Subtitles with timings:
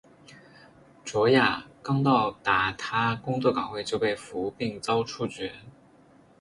[1.05, 5.53] 卓娅刚到达她工作岗位就被俘并遭处决。